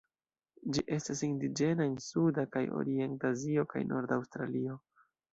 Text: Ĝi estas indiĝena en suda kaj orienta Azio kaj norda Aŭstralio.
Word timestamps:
Ĝi 0.75 0.83
estas 0.95 1.19
indiĝena 1.25 1.85
en 1.89 1.93
suda 2.05 2.45
kaj 2.55 2.63
orienta 2.77 3.29
Azio 3.33 3.65
kaj 3.75 3.83
norda 3.91 4.17
Aŭstralio. 4.23 4.79